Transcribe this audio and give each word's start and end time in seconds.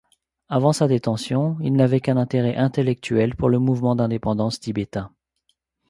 Avant 0.49 0.73
sa 0.73 0.87
détention, 0.87 1.57
il 1.61 1.73
n'avait 1.73 1.99
qu'un 1.99 2.17
intérêt 2.17 2.55
intellectuel 2.55 3.35
pour 3.35 3.49
le 3.49 3.59
Mouvement 3.59 3.95
d'indépendance 3.95 4.59
tibétain. 4.59 5.11